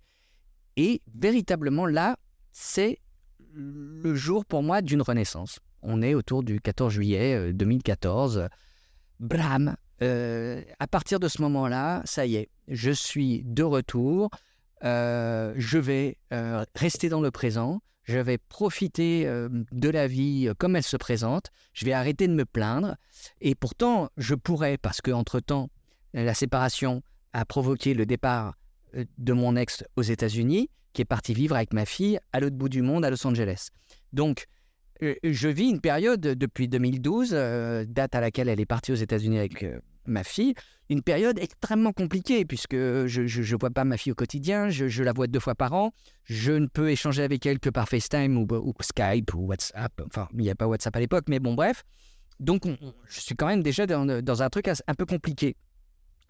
Et 0.77 1.01
véritablement 1.15 1.87
là, 1.87 2.17
c'est 2.51 2.99
le 3.53 4.17
jour 4.17 4.45
pour 4.45 4.65
moi 4.65 4.83
d'une 4.83 5.03
renaissance. 5.03 5.61
On 5.83 6.03
est 6.03 6.15
autour 6.15 6.43
du 6.43 6.61
14 6.61 6.93
juillet 6.93 7.53
2014. 7.53 8.39
Euh, 8.39 8.49
Bram, 9.21 9.77
euh, 10.03 10.65
à 10.81 10.89
partir 10.89 11.21
de 11.21 11.29
ce 11.29 11.43
moment-là, 11.43 12.03
ça 12.05 12.27
y 12.27 12.35
est, 12.35 12.49
je 12.67 12.91
suis 12.91 13.45
de 13.45 13.63
retour. 13.63 14.31
Euh, 14.85 15.55
je 15.57 15.79
vais 15.79 16.19
rester 16.75 17.09
dans 17.09 17.21
le 17.21 17.31
présent. 17.31 17.81
Je 18.05 18.19
vais 18.19 18.39
profiter 18.39 19.27
de 19.27 19.89
la 19.91 20.07
vie 20.07 20.51
comme 20.57 20.77
elle 20.77 20.83
se 20.83 20.97
présente. 20.97 21.51
Je 21.75 21.85
vais 21.85 21.93
arrêter 21.93 22.27
de 22.27 22.33
me 22.33 22.47
plaindre. 22.47 22.97
Et 23.43 23.55
pourtant, 23.55 24.09
je 24.17 24.35
pourrais, 24.35 24.79
parce 24.79 25.03
qu'entre-temps, 25.03 25.69
la 26.15 26.33
séparation 26.33 27.03
a 27.35 27.45
provoqué 27.45 27.93
le 27.93 28.07
départ 28.07 28.55
de 28.95 29.33
mon 29.35 29.57
ex 29.57 29.85
aux 29.97 30.03
États-Unis 30.03 30.71
qui 30.93 31.03
est 31.03 31.05
parti 31.05 31.33
vivre 31.33 31.55
avec 31.55 31.73
ma 31.73 31.87
fille 31.87 32.19
à 32.33 32.41
l'autre 32.41 32.57
bout 32.57 32.69
du 32.69 32.83
monde, 32.83 33.05
à 33.05 33.11
Los 33.11 33.25
Angeles. 33.25 33.69
Donc, 34.13 34.47
euh, 34.49 34.58
je 35.01 35.49
vis 35.49 35.69
une 35.69 35.81
période 35.81 36.21
depuis 36.21 36.69
2012, 36.69 37.31
euh, 37.33 37.85
date 37.87 38.15
à 38.15 38.21
laquelle 38.21 38.49
elle 38.49 38.61
est 38.61 38.67
partie 38.67 38.93
aux 38.93 38.97
États-Unis 38.97 39.39
avec 39.39 39.63
euh, 39.63 39.79
ma 40.07 40.25
fille, 40.25 40.55
une 40.89 41.03
période 41.03 41.39
extrêmement 41.39 41.93
compliquée 41.93 42.45
puisque 42.45 42.75
je 42.75 43.21
ne 43.23 43.59
vois 43.59 43.71
pas 43.71 43.85
ma 43.85 43.97
fille 43.97 44.13
au 44.13 44.17
quotidien, 44.17 44.71
je, 44.71 45.03
la 45.03 45.13
vois 45.13 45.27
deux 45.27 45.41
fois 45.41 45.55
par 45.55 45.73
an, 45.75 45.93
je 46.25 46.53
ne 46.53 46.67
peux 46.67 46.91
échanger 46.91 47.23
avec 47.23 47.47
elle 47.47 47.61
que 47.61 47.71
par 47.71 47.89
FaceTime 47.89 48.37
ou, 48.39 48.47
Skype 48.81 49.35
ou 49.35 49.47
WhatsApp, 49.47 49.93
enfin 50.07 50.29
il 50.33 50.41
n'y 50.41 50.51
a 50.51 50.55
pas 50.55 50.67
WhatsApp 50.67 50.97
à 50.97 51.01
l'époque, 51.01 51.25
mais 51.29 51.39
bon 51.39 51.55
bref. 51.55 51.85
Donc 52.41 52.63
je 53.09 53.21
suis 53.21 53.35
quand 53.35 53.47
même 53.47 53.63
déjà 53.63 53.87
dans, 53.87 54.23
dans, 54.23 54.43
un 54.43 54.49
truc 54.49 54.69
un 54.69 54.95
peu 54.95 55.07
compliqué. 55.07 55.57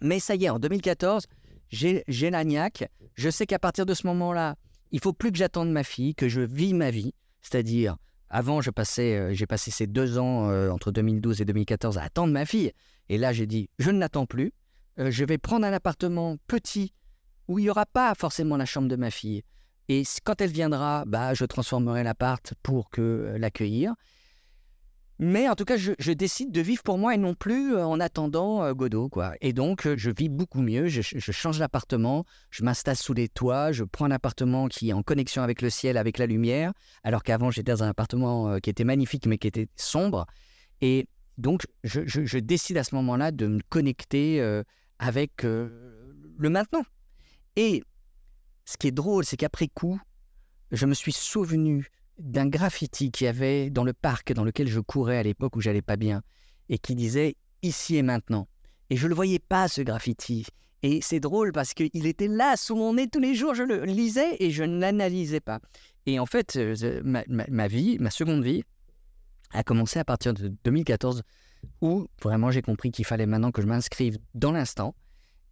Mais 0.00 0.20
ça 0.20 0.34
y 0.34 0.46
est, 0.46 0.48
en 0.48 0.58
2014, 0.58 1.26
j'ai 1.70 2.30
la 2.30 2.44
niaque, 2.44 2.88
je 3.14 3.30
sais 3.30 3.46
qu'à 3.46 3.58
partir 3.58 3.86
de 3.86 3.94
ce 3.94 4.06
moment-là, 4.06 4.56
il 4.90 5.00
faut 5.00 5.12
plus 5.12 5.30
que 5.30 5.38
j'attende 5.38 5.70
ma 5.70 5.84
fille, 5.84 6.14
que 6.14 6.28
je 6.28 6.40
vis 6.40 6.72
ma 6.72 6.90
vie, 6.90 7.14
c'est-à-dire 7.42 7.96
avant, 8.30 8.60
je 8.60 8.70
passais, 8.70 9.16
euh, 9.16 9.32
j'ai 9.32 9.46
passé 9.46 9.70
ces 9.70 9.86
deux 9.86 10.18
ans 10.18 10.50
euh, 10.50 10.70
entre 10.70 10.92
2012 10.92 11.40
et 11.40 11.44
2014 11.44 11.98
à 11.98 12.02
attendre 12.02 12.32
ma 12.32 12.44
fille. 12.44 12.72
Et 13.08 13.18
là, 13.18 13.32
j'ai 13.32 13.46
dit, 13.46 13.70
je 13.78 13.90
ne 13.90 13.98
l'attends 13.98 14.26
plus. 14.26 14.52
Euh, 14.98 15.10
je 15.10 15.24
vais 15.24 15.38
prendre 15.38 15.66
un 15.66 15.72
appartement 15.72 16.36
petit 16.46 16.92
où 17.46 17.58
il 17.58 17.62
n'y 17.62 17.70
aura 17.70 17.86
pas 17.86 18.14
forcément 18.14 18.56
la 18.56 18.66
chambre 18.66 18.88
de 18.88 18.96
ma 18.96 19.10
fille. 19.10 19.42
Et 19.88 20.02
quand 20.24 20.40
elle 20.42 20.50
viendra, 20.50 21.04
bah, 21.06 21.32
je 21.32 21.46
transformerai 21.46 22.04
l'appart 22.04 22.52
pour 22.62 22.90
que 22.90 23.34
l'accueillir. 23.38 23.94
Mais 25.20 25.48
en 25.48 25.56
tout 25.56 25.64
cas, 25.64 25.76
je, 25.76 26.12
décide 26.12 26.52
de 26.52 26.60
vivre 26.60 26.82
pour 26.84 26.96
moi 26.96 27.12
et 27.12 27.18
non 27.18 27.34
plus 27.34 27.74
euh, 27.74 27.84
en 27.84 27.98
attendant 27.98 28.62
euh, 28.62 28.72
Godot. 28.72 29.08
Quoi. 29.08 29.34
Et 29.40 29.52
donc, 29.52 29.84
euh, 29.84 29.96
je 29.98 30.12
vis 30.12 30.28
beaucoup 30.28 30.60
mieux. 30.60 30.86
Je, 30.86 31.02
change 31.32 31.58
d'appartement, 31.58 32.24
je 32.50 32.62
m'installe 32.62 32.96
sous 32.96 33.14
les 33.14 33.28
toits, 33.28 33.72
je 33.72 33.82
prends 33.82 34.04
un 34.04 34.12
appartement 34.12 34.68
qui 34.68 34.90
est 34.90 34.92
en 34.92 35.02
connexion 35.02 35.42
avec 35.42 35.60
le 35.60 35.70
ciel, 35.70 35.96
avec 35.96 36.18
la 36.18 36.26
lumière, 36.26 36.72
alors 37.02 37.24
qu'avant, 37.24 37.50
j'étais 37.50 37.72
dans 37.72 37.82
un 37.82 37.88
appartement 37.88 38.60
qui 38.60 38.70
était 38.70 38.84
magnifique, 38.84 39.26
mais 39.26 39.38
qui 39.38 39.48
était 39.48 39.68
sombre. 39.74 40.26
Et 40.80 41.08
donc, 41.36 41.66
je, 41.82 42.38
décide 42.38 42.78
à 42.78 42.84
ce 42.84 42.94
moment-là 42.94 43.32
de 43.32 43.46
me 43.48 43.60
connecter 43.68 44.40
avec 44.98 45.42
le 45.42 46.48
maintenant. 46.48 46.82
Et 47.56 47.82
ce 48.64 48.76
qui 48.76 48.88
est 48.88 48.92
drôle, 48.92 49.24
c'est 49.24 49.36
qu'après 49.36 49.68
coup, 49.68 50.00
je 50.70 50.86
me 50.86 50.94
suis 50.94 51.12
souvenu 51.12 51.88
d'un 52.18 52.46
graffiti 52.46 53.10
qu'il 53.10 53.26
y 53.26 53.28
avait 53.28 53.70
dans 53.70 53.84
le 53.84 53.92
parc 53.92 54.32
dans 54.32 54.44
lequel 54.44 54.68
je 54.68 54.80
courais 54.80 55.18
à 55.18 55.22
l'époque 55.22 55.56
où 55.56 55.60
j'allais 55.60 55.82
pas 55.82 55.96
bien 55.96 56.22
et 56.68 56.78
qui 56.78 56.94
disait 56.94 57.36
ici 57.62 57.96
et 57.96 58.02
maintenant. 58.02 58.48
Et 58.90 58.96
je 58.96 59.06
le 59.06 59.14
voyais 59.14 59.38
pas 59.38 59.68
ce 59.68 59.82
graffiti. 59.82 60.46
Et 60.82 61.00
c'est 61.02 61.20
drôle 61.20 61.52
parce 61.52 61.74
qu'il 61.74 62.06
était 62.06 62.28
là 62.28 62.56
sous 62.56 62.76
mon 62.76 62.94
nez 62.94 63.08
tous 63.08 63.20
les 63.20 63.34
jours, 63.34 63.54
je 63.54 63.64
le 63.64 63.84
lisais 63.84 64.36
et 64.38 64.50
je 64.50 64.62
ne 64.62 64.78
l'analysais 64.78 65.40
pas. 65.40 65.60
Et 66.06 66.18
en 66.18 66.26
fait, 66.26 66.56
euh, 66.56 67.02
ma, 67.04 67.68
vie, 67.68 67.98
ma 67.98 68.10
seconde 68.10 68.44
vie, 68.44 68.62
a 69.52 69.62
commencé 69.62 69.98
à 69.98 70.04
partir 70.04 70.34
de 70.34 70.54
2014 70.64 71.22
où 71.80 72.06
vraiment 72.22 72.50
j'ai 72.50 72.62
compris 72.62 72.90
qu'il 72.90 73.04
fallait 73.04 73.26
maintenant 73.26 73.50
que 73.50 73.62
je 73.62 73.66
m'inscrive 73.66 74.18
dans 74.34 74.52
l'instant 74.52 74.94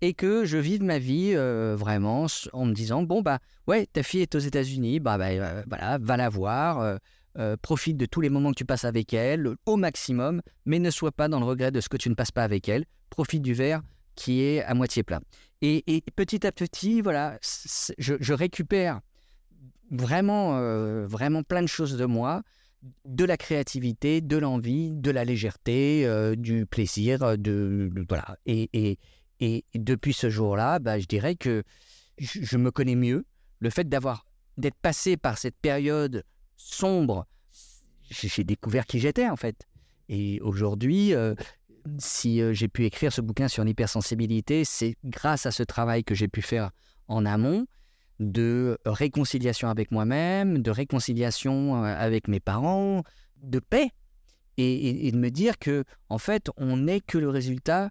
et 0.01 0.15
que 0.15 0.45
je 0.45 0.59
vive 0.59 0.83
ma 0.83 0.99
vie 0.99 1.33
euh, 1.35 1.75
vraiment 1.77 2.27
en 2.53 2.67
me 2.67 2.73
disant 2.73 3.03
bon 3.03 3.23
bah 3.23 3.39
ouais 3.67 3.87
ta 3.87 4.03
fille 4.03 4.23
est 4.23 4.35
aux 4.35 4.41
États-Unis 4.41 5.01
bah, 5.01 5.19
bah 5.19 5.29
euh, 5.29 5.63
voilà 5.69 5.99
va 5.99 6.17
la 6.17 6.29
voir 6.29 6.99
euh, 7.39 7.57
profite 7.63 7.97
de 7.97 8.07
tous 8.07 8.21
les 8.21 8.29
moments 8.29 8.51
que 8.51 8.57
tu 8.57 8.65
passes 8.65 8.85
avec 8.85 9.15
elle 9.15 9.55
au 9.67 9.77
maximum 9.77 10.43
mais 10.65 10.79
ne 10.79 10.91
sois 10.91 11.13
pas 11.13 11.29
dans 11.29 11.41
le 11.41 11.47
regret 11.47 11.71
de 11.71 11.81
ce 11.81 11.89
que 11.89 11.97
tu 11.97 12.11
ne 12.11 12.15
passes 12.15 12.31
pas 12.31 12.45
avec 12.45 12.69
elle 12.69 12.85
profite 13.11 13.43
du 13.43 13.55
verre 13.55 13.83
qui 14.15 14.43
est 14.43 14.63
à 14.63 14.75
moitié 14.75 15.03
plein 15.03 15.21
et, 15.63 15.83
petit 16.15 16.47
à 16.47 16.53
petit 16.53 17.01
voilà 17.01 17.39
je, 17.41 18.33
récupère 18.33 19.01
vraiment 19.91 20.59
vraiment 21.07 21.43
plein 21.43 21.63
de 21.63 21.69
choses 21.69 21.97
de 21.97 22.05
moi 22.05 22.43
de 23.05 23.25
la 23.25 23.37
créativité, 23.37 24.21
de 24.21 24.37
l'envie, 24.37 24.93
de 24.93 25.11
la 25.11 25.25
légèreté, 25.25 26.07
du 26.37 26.67
plaisir, 26.67 27.37
de, 27.37 27.91
voilà. 28.09 28.37
et, 28.47 28.69
et 28.75 28.99
depuis 29.75 30.13
ce 30.13 30.31
jour-là, 30.31 30.79
bah, 30.79 30.99
je 30.99 31.07
dirais 31.07 31.37
que 31.37 31.63
je, 32.19 32.57
me 32.57 32.71
connais 32.71 32.95
mieux. 32.95 33.25
Le 33.61 33.71
fait 33.71 33.89
d'avoir 33.89 34.27
d'être 34.57 34.77
passé 34.77 35.17
par 35.17 35.39
cette 35.39 35.57
période 35.57 36.25
sombre, 36.57 37.27
j'ai 38.09 38.45
découvert 38.45 38.87
qui 38.87 38.99
j'étais 38.99 39.29
en 39.29 39.37
fait. 39.37 39.67
Et 40.09 40.41
aujourd'hui, 40.41 41.15
euh, 41.15 41.35
si 41.99 42.41
euh, 42.41 42.53
j'ai 42.53 42.69
pu 42.69 42.85
écrire 42.85 43.13
ce 43.13 43.21
bouquin 43.21 43.49
sur 43.49 43.65
l'hypersensibilité, 43.65 44.65
c'est 44.65 44.97
grâce 45.05 45.47
à 45.47 45.51
ce 45.51 45.63
travail 45.63 46.05
que 46.05 46.15
j'ai 46.15 46.29
pu 46.29 46.43
faire 46.43 46.71
en 47.09 47.27
amont 47.27 47.67
de 48.19 48.79
réconciliation 48.87 49.69
avec 49.69 49.91
moi-même, 49.91 50.63
de 50.63 50.71
réconciliation 50.71 51.85
euh, 51.85 51.95
avec 51.99 52.29
mes 52.29 52.41
parents, 52.41 53.03
de 53.43 53.59
paix, 53.59 53.91
et, 54.57 55.07
et, 55.07 55.13
de 55.13 55.19
me 55.19 55.31
dire 55.31 55.59
que 55.59 55.85
en 56.09 56.17
fait, 56.17 56.49
on 56.57 56.79
n'est 56.79 57.03
que 57.03 57.19
le 57.19 57.29
résultat 57.29 57.91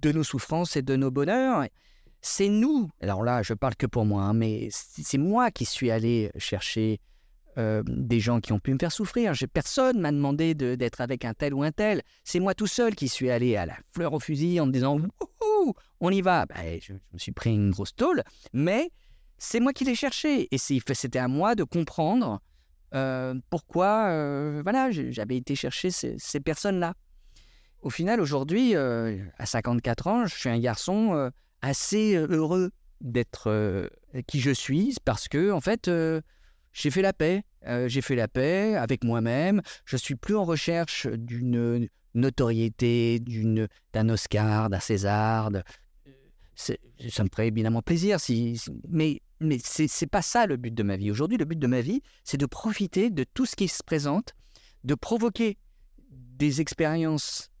de 0.00 0.12
nos 0.12 0.24
souffrances 0.24 0.76
et 0.76 0.82
de 0.82 0.96
nos 0.96 1.10
bonheurs. 1.10 1.66
C'est 2.20 2.48
nous, 2.48 2.90
alors 3.00 3.22
là, 3.22 3.42
je 3.42 3.54
parle 3.54 3.76
que 3.76 3.86
pour 3.86 4.04
moi, 4.04 4.22
hein, 4.22 4.32
mais 4.32 4.68
c'est 4.70 5.18
moi 5.18 5.50
qui 5.50 5.64
suis 5.64 5.90
allé 5.90 6.32
chercher 6.36 7.00
euh, 7.58 7.82
des 7.86 8.20
gens 8.20 8.40
qui 8.40 8.52
ont 8.52 8.58
pu 8.58 8.72
me 8.72 8.78
faire 8.78 8.92
souffrir. 8.92 9.32
Personne 9.52 10.00
m'a 10.00 10.12
demandé 10.12 10.54
d'être 10.54 11.00
avec 11.00 11.24
un 11.24 11.34
tel 11.34 11.54
ou 11.54 11.62
un 11.62 11.72
tel. 11.72 12.02
C'est 12.24 12.40
moi 12.40 12.54
tout 12.54 12.66
seul 12.66 12.94
qui 12.94 13.08
suis 13.08 13.30
allé 13.30 13.56
à 13.56 13.66
la 13.66 13.76
fleur 13.92 14.12
au 14.12 14.20
fusil 14.20 14.60
en 14.60 14.66
me 14.66 14.72
disant 14.72 14.98
on 16.00 16.10
y 16.10 16.22
va. 16.22 16.46
Ben, 16.46 16.78
je, 16.80 16.92
me 16.92 17.18
suis 17.18 17.32
pris 17.32 17.54
une 17.54 17.70
grosse 17.70 17.94
tôle, 17.94 18.22
mais 18.52 18.90
c'est 19.38 19.58
moi 19.58 19.72
qui 19.72 19.84
l'ai 19.84 19.96
cherché. 19.96 20.48
Et 20.52 20.58
c'était 20.58 21.18
à 21.18 21.28
moi 21.28 21.54
de 21.54 21.64
comprendre 21.64 22.40
euh, 22.94 23.34
pourquoi 23.50 24.08
euh, 24.08 24.60
voilà, 24.62 24.90
j'avais 24.90 25.36
été 25.36 25.56
chercher 25.56 25.90
ces 25.90 26.40
personnes-là. 26.40 26.94
Au 27.80 27.90
final, 27.90 28.20
aujourd'hui, 28.20 28.74
euh, 28.74 29.24
à 29.38 29.46
54 29.46 30.06
ans, 30.08 30.26
je 30.26 30.34
suis 30.34 30.48
un 30.48 30.58
garçon 30.58 31.14
euh, 31.14 31.30
assez 31.62 32.16
euh, 32.16 32.26
heureux 32.28 32.70
d'être 33.00 33.88
qui 34.26 34.40
je 34.40 34.50
suis 34.50 34.96
parce 35.04 35.28
que, 35.28 35.52
en 35.52 35.60
fait, 35.60 35.88
j'ai 36.72 36.90
fait 36.90 37.02
la 37.02 37.12
paix. 37.12 37.44
j'ai 37.86 38.00
fait 38.00 38.16
la 38.16 38.26
paix 38.26 38.74
avec 38.74 39.04
moi-même. 39.04 39.62
Je 39.84 39.96
suis 39.96 40.16
plus 40.16 40.34
en 40.34 40.44
recherche 40.44 41.06
d'une 41.06 41.88
notoriété, 42.14 43.20
d'une, 43.20 43.68
d'un 43.92 44.08
Oscar, 44.08 44.68
d'un 44.68 44.80
César. 44.80 45.50
ça 46.56 46.74
me 47.22 47.28
ferait 47.32 47.46
évidemment 47.46 47.82
plaisir, 47.82 48.18
si, 48.18 48.60
mais, 48.88 49.22
mais 49.38 49.58
c'est 49.62 50.10
pas 50.10 50.22
ça 50.22 50.46
le 50.46 50.56
but 50.56 50.74
de 50.74 50.82
ma 50.82 50.96
vie. 50.96 51.12
Aujourd'hui, 51.12 51.38
le 51.38 51.44
but 51.44 51.60
de 51.60 51.68
ma 51.68 51.80
vie, 51.80 52.02
c'est 52.24 52.38
de 52.38 52.46
profiter 52.46 53.10
de 53.10 53.22
tout 53.22 53.46
ce 53.46 53.54
qui 53.54 53.68
se 53.68 53.84
présente, 53.84 54.34
de 54.82 54.96
provoquer 54.96 55.56
des 56.10 56.60
expériences 56.60 57.52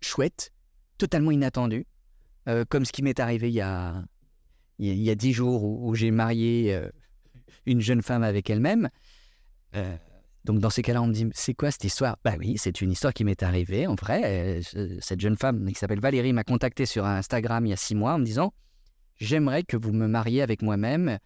chouette, 0.00 0.52
totalement 0.98 1.30
inattendu, 1.30 1.86
euh, 2.48 2.64
comme 2.68 2.84
ce 2.84 2.92
qui 2.92 3.02
m'est 3.02 3.20
arrivé 3.20 3.48
il 3.48 3.54
y 3.54 3.60
a 3.60 4.04
il 4.78 5.00
y 5.00 5.10
a 5.10 5.14
dix 5.14 5.32
jours 5.32 5.62
où, 5.62 5.94
j'ai 5.94 6.10
marié 6.10 6.74
euh, 6.74 6.88
une 7.66 7.80
jeune 7.80 8.02
femme 8.02 8.24
avec 8.24 8.50
elle-même. 8.50 8.88
Euh, 9.76 9.96
donc 10.44 10.58
dans 10.58 10.70
ces 10.70 10.82
cas-là, 10.82 11.00
on 11.02 11.06
me 11.06 11.12
dit 11.12 11.28
c'est 11.34 11.54
quoi 11.54 11.70
cette 11.70 11.84
histoire? 11.84 12.16
Bah 12.24 12.34
oui, 12.36 12.56
c'est 12.58 12.80
une 12.80 12.90
histoire 12.90 13.14
qui 13.14 13.22
m'est 13.22 13.44
arrivée 13.44 13.86
en 13.86 13.94
vrai. 13.94 14.60
cette 15.00 15.20
jeune 15.20 15.36
femme 15.36 15.68
qui 15.68 15.78
s'appelle 15.78 16.00
Valérie 16.00 16.32
m'a 16.32 16.42
contacté 16.42 16.84
sur 16.84 17.06
Instagram 17.06 17.64
il 17.64 17.68
y 17.68 17.72
a 17.72 17.76
six 17.76 17.94
mois 17.94 18.14
en 18.14 18.18
me 18.18 18.24
disant 18.24 18.52
j'aimerais 19.18 19.62
que 19.62 19.76
vous 19.76 19.92
me 19.92 20.08
mariez 20.08 20.42
avec 20.42 20.62
moi-même 20.62 21.18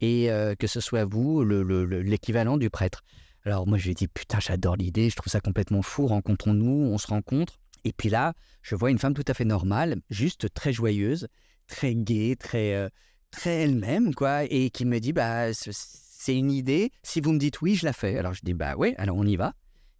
et 0.00 0.28
que 0.58 0.66
ce 0.66 0.80
soit 0.80 1.04
vous 1.04 1.44
l'équivalent 1.44 2.56
du 2.56 2.68
prêtre. 2.68 3.04
Alors 3.44 3.68
moi 3.68 3.78
je 3.78 3.84
lui 3.84 3.90
ai 3.92 3.94
dit 3.94 4.08
putain 4.08 4.40
j'adore 4.40 4.74
l'idée, 4.74 5.08
je 5.08 5.14
trouve 5.14 5.30
ça 5.30 5.40
complètement 5.40 5.82
fou, 5.82 6.08
rencontrons-nous, 6.08 6.90
on 6.92 6.98
se 6.98 7.06
rencontre. 7.06 7.60
Et 7.84 7.92
puis 7.92 8.08
là, 8.08 8.34
je 8.62 8.74
vois 8.74 8.90
une 8.90 8.98
femme 8.98 9.14
tout 9.14 9.24
à 9.26 9.34
fait 9.34 9.44
normale, 9.44 9.96
juste 10.10 10.52
très 10.54 10.72
joyeuse, 10.72 11.28
très 11.66 11.94
gaie, 11.94 12.36
très, 12.36 12.74
euh, 12.74 12.88
très 13.30 13.62
elle-même, 13.62 14.14
quoi, 14.14 14.44
et 14.44 14.70
qui 14.70 14.84
me 14.84 14.98
dit, 15.00 15.12
bah, 15.12 15.52
c'est 15.52 16.36
une 16.36 16.50
idée. 16.50 16.90
Si 17.02 17.20
vous 17.20 17.32
me 17.32 17.38
dites 17.38 17.60
oui, 17.60 17.74
je 17.74 17.84
la 17.84 17.92
fais. 17.92 18.18
Alors 18.18 18.32
je 18.32 18.40
dis, 18.42 18.54
bah 18.54 18.74
oui, 18.78 18.94
alors 18.96 19.16
on 19.16 19.26
y 19.26 19.36
va. 19.36 19.52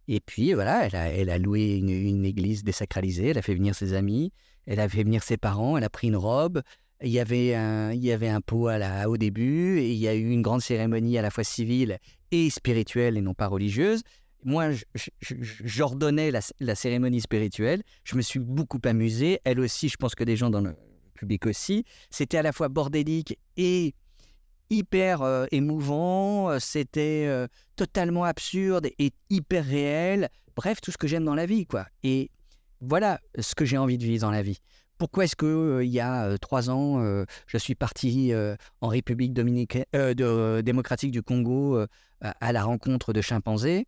Et 0.07 0.19
puis 0.19 0.53
voilà, 0.53 0.85
elle 0.85 0.95
a, 0.95 1.09
elle 1.09 1.29
a 1.29 1.37
loué 1.37 1.77
une, 1.77 2.25
église 2.25 2.63
désacralisée, 2.63 3.29
elle 3.29 3.37
a 3.37 3.41
fait 3.41 3.55
venir 3.55 3.73
ses 3.73 3.93
amis, 3.93 4.31
elle 4.67 4.79
a 4.79 4.87
fait 4.87 5.03
venir 5.03 5.23
ses 5.23 5.37
parents, 5.37 5.77
elle 5.77 5.83
a 5.83 5.89
pris 5.89 6.07
une 6.07 6.15
robe. 6.15 6.61
Il 7.01 7.09
y 7.09 7.19
avait 7.19 7.55
un, 7.55 7.91
il 7.91 8.03
y 8.03 8.11
avait 8.11 8.29
un 8.29 8.41
pot 8.41 8.67
à 8.67 8.77
la, 8.77 9.09
au 9.09 9.17
début, 9.17 9.79
et 9.79 9.91
il 9.91 9.97
y 9.97 10.07
a 10.07 10.15
eu 10.15 10.29
une 10.29 10.41
grande 10.41 10.61
cérémonie 10.61 11.17
à 11.17 11.21
la 11.21 11.29
fois 11.29 11.43
civile 11.43 11.99
et 12.31 12.49
spirituelle 12.49 13.17
et 13.17 13.21
non 13.21 13.33
pas 13.33 13.47
religieuse 13.47 14.03
moi, 14.45 14.69
j'ordonnais 15.19 16.31
la, 16.59 16.75
cérémonie 16.75 17.19
spirituelle. 17.19 17.81
Je 18.03 18.15
me 18.15 18.21
suis 18.21 18.39
beaucoup 18.39 18.79
amusé. 18.85 19.39
Elle 19.43 19.59
aussi, 19.59 19.89
je 19.89 19.97
pense 19.97 20.13
que 20.13 20.23
des 20.23 20.35
gens 20.35 20.51
dans 20.51 20.61
le 20.61 20.75
public 21.15 21.47
aussi. 21.47 21.83
C'était 22.11 22.37
à 22.37 22.43
la 22.43 22.53
fois 22.53 22.69
bordélique 22.69 23.39
et 23.57 23.95
hyper 24.69 25.23
euh, 25.23 25.47
émouvant. 25.51 26.59
C'était 26.59 27.25
euh, 27.27 27.47
totalement 27.75 28.23
absurde 28.23 28.87
et 28.99 29.11
hyper 29.31 29.65
réel. 29.65 30.29
Bref, 30.55 30.79
tout 30.79 30.91
ce 30.91 30.97
que 30.97 31.07
j'aime 31.07 31.25
dans 31.25 31.35
la 31.35 31.47
vie, 31.47 31.65
quoi. 31.65 31.87
Et 32.03 32.29
voilà 32.81 33.19
ce 33.39 33.55
que 33.55 33.65
j'ai 33.65 33.79
envie 33.79 33.97
de 33.97 34.03
vivre 34.03 34.21
dans 34.21 34.31
la 34.31 34.43
vie. 34.43 34.59
pourquoi 34.99 35.23
est-ce 35.23 35.35
que 35.35 35.81
il 35.83 35.89
y 35.89 35.99
a 35.99 36.37
trois 36.37 36.69
ans, 36.69 37.03
je 37.47 37.57
suis 37.57 37.73
parti 37.73 38.31
en 38.79 38.87
République 38.87 39.33
démocratique 39.33 41.11
du 41.11 41.23
Congo 41.23 41.83
à 42.21 42.53
la 42.53 42.63
rencontre 42.63 43.11
de 43.11 43.21
chimpanzés? 43.21 43.87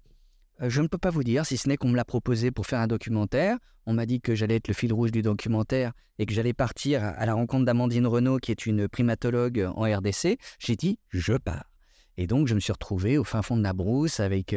Je 0.59 0.81
ne 0.81 0.87
peux 0.87 0.97
pas 0.97 1.11
vous 1.11 1.23
dire, 1.23 1.45
si 1.45 1.57
ce 1.57 1.69
n'est 1.69 1.77
qu'on 1.77 1.89
me 1.89 1.95
l'a 1.95 2.05
proposé 2.05 2.51
pour 2.51 2.65
faire 2.65 2.79
un 2.79 2.87
documentaire. 2.87 3.57
On 3.85 3.93
m'a 3.93 4.05
dit 4.05 4.19
que 4.19 4.35
j'allais 4.35 4.55
être 4.55 4.67
le 4.67 4.73
fil 4.73 4.91
rouge 4.91 5.11
du 5.11 5.21
documentaire 5.21 5.93
et 6.19 6.25
que 6.25 6.33
j'allais 6.33 6.53
partir 6.53 7.03
à 7.03 7.25
la 7.25 7.33
rencontre 7.33 7.63
d'Amandine 7.63 8.07
Renault, 8.07 8.37
qui 8.37 8.51
est 8.51 8.65
une 8.65 8.89
primatologue 8.89 9.69
en 9.75 9.83
RDC. 9.83 10.37
J'ai 10.59 10.75
dit, 10.75 10.99
je 11.09 11.33
pars. 11.33 11.71
Et 12.17 12.27
donc, 12.27 12.47
je 12.47 12.55
me 12.55 12.59
suis 12.59 12.73
retrouvé 12.73 13.17
au 13.17 13.23
fin 13.23 13.41
fond 13.41 13.55
de 13.55 13.63
la 13.63 13.73
brousse 13.73 14.19
avec 14.19 14.55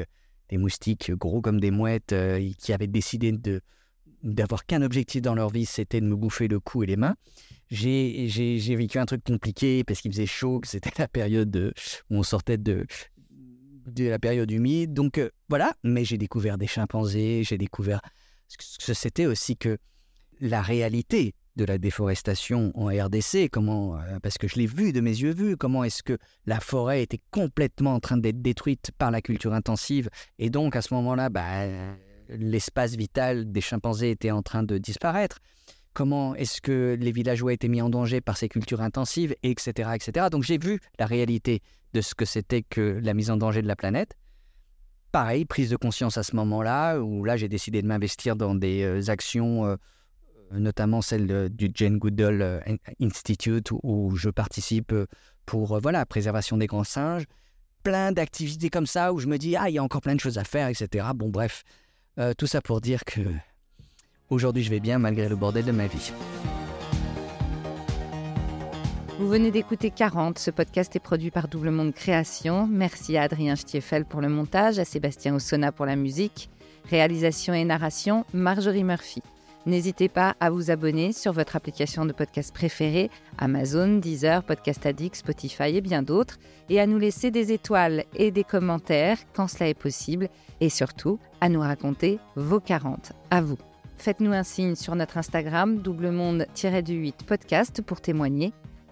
des 0.49 0.57
moustiques 0.57 1.13
gros 1.13 1.41
comme 1.41 1.61
des 1.61 1.71
mouettes 1.71 2.15
qui 2.59 2.73
avaient 2.73 2.87
décidé 2.87 3.31
de, 3.31 3.61
d'avoir 4.23 4.67
qu'un 4.67 4.83
objectif 4.83 5.23
dans 5.23 5.35
leur 5.35 5.51
vie, 5.51 5.67
c'était 5.67 6.01
de 6.01 6.07
me 6.07 6.17
bouffer 6.17 6.49
le 6.49 6.61
cou 6.61 6.83
et 6.83 6.87
les 6.87 6.97
mains. 6.97 7.17
J'ai, 7.71 8.75
vécu 8.77 8.99
un 8.99 9.07
truc 9.07 9.23
compliqué 9.25 9.85
parce 9.85 10.01
qu'il 10.01 10.11
faisait 10.11 10.27
chaud, 10.27 10.61
que 10.61 10.69
c'était 10.69 10.91
la 10.99 11.09
période 11.09 11.73
où 12.11 12.17
on 12.17 12.23
sortait 12.23 12.59
de, 12.59 12.87
de 13.95 14.09
la 14.09 14.19
période 14.19 14.51
humide. 14.51 14.93
Donc 14.93 15.19
euh, 15.19 15.31
voilà, 15.49 15.75
mais 15.83 16.05
j'ai 16.05 16.19
découvert 16.19 16.59
des 16.59 16.67
chimpanzés, 16.67 17.43
j'ai 17.45 17.59
découvert 17.59 18.01
ce 18.49 18.85
que 18.85 18.95
c'était 18.95 19.27
aussi 19.27 19.57
que 19.57 19.79
la 20.41 20.63
réalité 20.63 21.35
de 21.57 21.65
la 21.65 21.79
déforestation 21.79 22.73
en 22.75 22.87
RDC, 22.87 23.51
comment, 23.51 23.97
euh, 23.97 24.19
parce 24.23 24.39
que 24.39 24.49
je 24.49 24.57
l'ai 24.57 24.67
vu 24.67 24.93
de 24.93 25.01
mes 25.01 25.11
yeux 25.11 25.35
vus, 25.35 25.57
comment 25.57 25.85
est-ce 25.85 26.03
que 26.03 26.17
la 26.47 26.61
forêt 26.61 27.03
était 27.03 27.21
complètement 27.31 27.95
en 27.95 28.01
train 28.01 28.17
d'être 28.17 28.41
détruite 28.41 28.91
par 28.97 29.11
la 29.11 29.21
culture 29.21 29.53
intensive. 29.53 30.09
Et 30.39 30.49
donc 30.49 30.77
à 30.77 30.83
ce 30.83 30.95
moment-là, 30.95 31.29
bah, 31.29 31.67
l'espace 32.29 32.97
vital 32.97 33.51
des 33.51 33.61
chimpanzés 33.61 34.11
était 34.11 34.31
en 34.31 34.43
train 34.43 34.63
de 34.63 34.79
disparaître, 34.79 35.39
comment 35.93 36.35
est-ce 36.35 36.61
que 36.61 36.97
les 36.99 37.13
villageois 37.13 37.53
étaient 37.53 37.69
mis 37.69 37.83
en 37.83 37.91
danger 37.91 38.21
par 38.21 38.37
ces 38.37 38.49
cultures 38.49 38.81
intensives, 38.81 39.35
etc. 39.43 39.91
etc. 39.95 40.29
Donc 40.31 40.45
j'ai 40.45 40.59
vu 40.59 40.81
la 40.99 41.07
réalité 41.07 41.63
de 41.93 42.01
ce 42.01 42.15
que 42.15 42.25
c'était 42.25 42.63
que 42.63 43.01
la 43.03 43.15
mise 43.15 43.31
en 43.31 43.37
danger 43.37 43.63
de 43.63 43.69
la 43.69 43.77
planète. 43.77 44.17
Pareil, 45.13 45.45
prise 45.45 45.71
de 45.71 45.77
conscience 45.77 46.17
à 46.19 46.23
ce 46.23 46.37
moment-là, 46.37 46.99
où 47.01 47.25
là 47.25 47.37
j'ai 47.37 47.49
décidé 47.49 47.83
de 47.83 47.87
m'investir 47.87 48.37
dans 48.37 48.55
des 48.55 48.83
euh, 48.83 49.11
actions, 49.11 49.67
euh, 49.67 49.77
notamment 50.53 51.03
celle 51.03 51.49
du 51.49 51.71
Jane 51.75 51.99
Goodall 51.99 52.43
euh, 52.43 52.61
Institute, 53.01 53.71
où 53.83 54.15
je 54.17 54.31
participe 54.31 54.95
pour 55.47 55.81
voilà 55.81 56.07
préservation 56.07 56.57
des 56.57 56.67
grands 56.67 56.85
singes 56.85 57.25
plein 57.83 58.13
d'activités 58.13 58.69
comme 58.69 58.87
ça 58.87 59.13
où 59.13 59.19
je 59.19 59.27
me 59.27 59.39
dis 59.39 59.57
ah 59.57 59.69
il 59.69 59.75
y 59.75 59.79
a 59.79 59.83
encore 59.83 60.03
plein 60.03 60.15
de 60.15 60.21
choses 60.21 60.39
à 60.39 60.45
faire 60.45 60.69
etc 60.69 61.09
bon 61.15 61.31
bref 61.31 61.65
euh, 62.19 62.35
tout 62.37 62.47
ça 62.47 62.61
pour 62.61 62.81
dire 62.81 63.05
que 63.05 63.21
aujourd'hui 64.29 64.63
je 64.63 64.71
vais 64.71 64.81
bien 64.81 64.99
malgré 64.99 65.29
le 65.29 65.37
bordel 65.37 65.65
de 65.65 65.73
ma 65.73 65.87
vie. 65.87 66.13
Vous 69.21 69.29
venez 69.29 69.51
d'écouter 69.51 69.91
40. 69.91 70.39
Ce 70.39 70.51
podcast 70.51 70.97
est 70.97 70.99
produit 70.99 71.31
par 71.31 71.47
Double 71.47 71.71
Monde 71.71 71.93
Création. 71.93 72.67
Merci 72.67 73.19
à 73.19 73.25
Adrien 73.25 73.55
Stiefel 73.55 74.07
pour 74.07 74.23
le 74.23 74.31
montage, 74.31 74.79
à 74.79 74.87
Sébastien 74.87 75.35
Ossona 75.35 75.73
pour 75.73 75.85
la 75.85 75.95
musique. 75.95 76.49
Réalisation 76.89 77.53
et 77.53 77.67
narration, 77.67 78.25
Marjorie 78.33 78.83
Murphy. 78.83 79.23
N'hésitez 79.67 80.09
pas 80.09 80.37
à 80.41 80.49
vous 80.49 80.71
abonner 80.71 81.13
sur 81.13 81.35
votre 81.35 81.55
application 81.55 82.07
de 82.07 82.15
podcast 82.15 82.55
préférée, 82.55 83.11
Amazon, 83.37 83.99
Deezer, 83.99 84.43
Podcast 84.43 84.87
Addict, 84.87 85.17
Spotify 85.17 85.77
et 85.77 85.83
bien 85.83 86.03
d'autres, 86.03 86.39
et 86.71 86.81
à 86.81 86.87
nous 86.87 86.99
laisser 86.99 87.31
des 87.31 87.53
étoiles 87.53 88.05
et 88.17 88.31
des 88.31 88.43
commentaires 88.43 89.19
quand 89.35 89.49
cela 89.49 89.69
est 89.69 89.75
possible, 89.75 90.31
et 90.63 90.71
surtout 90.71 91.19
à 91.43 91.51
nous 91.51 91.61
raconter 91.61 92.19
vos 92.37 92.59
40. 92.59 93.13
À 93.31 93.43
vous. 93.43 93.59
Faites-nous 93.99 94.33
un 94.33 94.45
signe 94.45 94.77
sur 94.77 94.97
notre 94.97 95.19
Instagram, 95.19 95.77
double 95.77 96.11
monde-du-8 96.11 97.27
podcast 97.27 97.83
pour 97.83 98.01
témoigner. 98.01 98.55